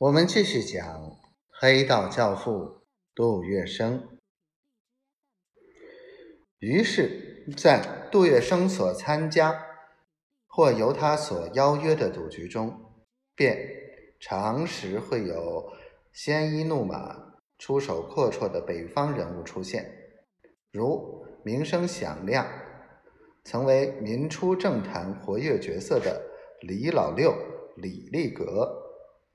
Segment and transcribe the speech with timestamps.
[0.00, 1.18] 我们继续讲
[1.50, 2.82] 黑道教父
[3.16, 4.00] 杜月笙。
[6.60, 9.60] 于是，在杜月笙所参加
[10.46, 12.80] 或由他所邀约的赌局中，
[13.34, 13.58] 便
[14.20, 15.72] 常时会有
[16.12, 19.92] 鲜衣怒马、出手阔绰的北方人物出现，
[20.70, 22.46] 如名声响亮、
[23.42, 26.22] 曾为民初政坛活跃角色的
[26.60, 27.34] 李老六、
[27.74, 28.77] 李立格。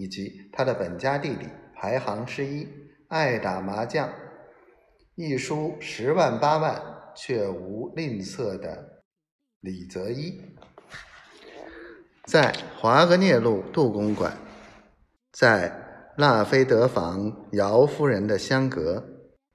[0.00, 1.46] 以及他的本家弟弟
[1.76, 2.66] 排行之一，
[3.08, 4.10] 爱打麻将，
[5.14, 6.80] 一输十万八万
[7.14, 9.02] 却无吝啬的
[9.60, 10.40] 李泽一，
[12.24, 14.34] 在华格涅路杜公馆，
[15.32, 19.04] 在拉菲德房姚夫人的香阁，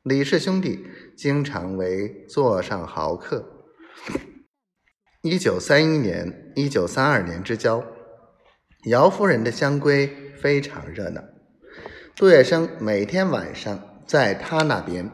[0.03, 0.85] 李氏兄弟
[1.17, 3.43] 经常为座上豪客。
[5.23, 7.83] 一九三一年、一九三二年之交，
[8.85, 10.24] 姚夫人的香闺。
[10.39, 11.23] 非常热闹，
[12.15, 15.09] 杜月笙每天晚上在他那边，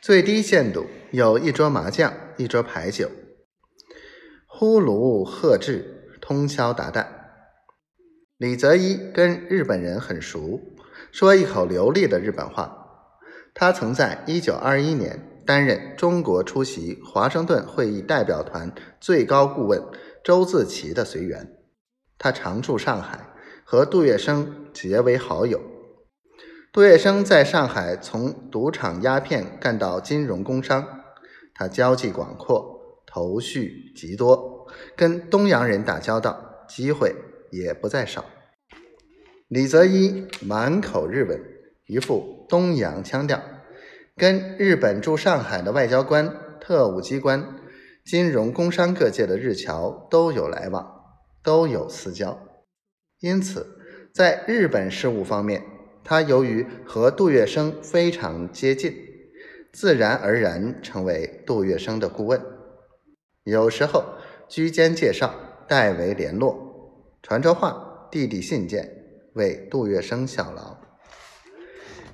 [0.00, 3.10] 最低限度有一桌麻将，一桌牌九，
[4.46, 7.06] 呼噜喝志，通宵达旦。
[8.36, 10.60] 李泽一跟日本人很熟，
[11.10, 12.74] 说一口流利的日本话。
[13.54, 19.82] 他曾在一九二一年担任中国出席华盛顿会议代表团最高顾问
[20.22, 21.56] 周自齐的随员。
[22.18, 23.26] 他常驻上海。
[23.70, 25.60] 和杜月笙结为好友。
[26.72, 31.02] 杜月笙在上海从赌场鸦片干到金融工商，
[31.54, 37.14] 他交际广阔，头绪极多，跟东洋人打交道机会
[37.50, 38.24] 也不在少。
[39.48, 41.38] 李泽一满口日文，
[41.88, 43.38] 一副东洋腔调，
[44.16, 47.46] 跟日本驻上海的外交官、特务机关、
[48.02, 50.90] 金融工商各界的日侨都有来往，
[51.42, 52.47] 都有私交。
[53.20, 53.66] 因此，
[54.12, 55.62] 在日本事务方面，
[56.04, 58.94] 他由于和杜月笙非常接近，
[59.72, 62.40] 自然而然成为杜月笙的顾问。
[63.42, 64.04] 有时候
[64.48, 65.34] 居间介绍，
[65.66, 68.88] 代为联络，传着话，递递信件，
[69.34, 70.76] 为杜月笙效劳。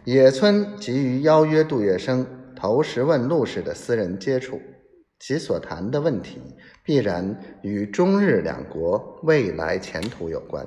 [0.04, 2.26] 野村急于邀约杜月笙
[2.56, 4.60] 投石问路式的私人接触，
[5.18, 6.40] 其所谈的问题
[6.82, 10.66] 必然与中日两国未来前途有关。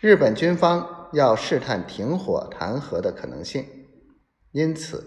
[0.00, 3.64] 日本军方要试探停火谈和的可能性，
[4.52, 5.02] 因此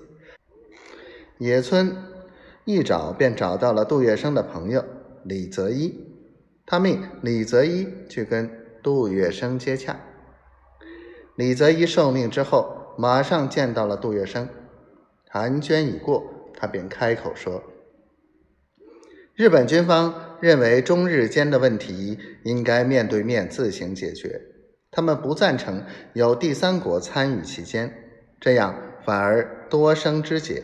[1.38, 1.96] 野村
[2.66, 4.84] 一找便找到了杜月笙的朋友
[5.24, 5.98] 李泽一，
[6.66, 8.52] 他命李泽一去跟
[8.84, 9.98] 杜月笙接洽。
[11.38, 14.50] 李泽一受命之后，马上见到了杜月笙，
[15.30, 17.64] 寒暄已过，他便开口说
[19.36, 24.48] ：“日本军方认为中日间的问题应该面对面自行解决。”
[24.92, 27.94] 他们不赞成有第三国参与其间，
[28.42, 28.76] 这样
[29.06, 30.64] 反而多生枝节。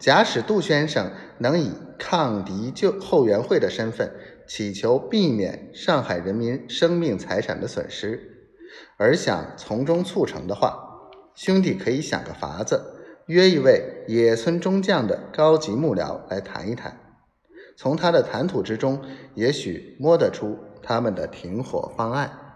[0.00, 4.12] 假使杜先生能以抗敌救后援会的身份，
[4.48, 8.50] 祈求避免上海人民生命财产的损失，
[8.96, 10.76] 而想从中促成的话，
[11.36, 12.82] 兄弟可以想个法子，
[13.26, 16.98] 约一位野村中将的高级幕僚来谈一谈。
[17.76, 19.00] 从他的谈吐之中，
[19.34, 22.47] 也许摸得出他们的停火方案。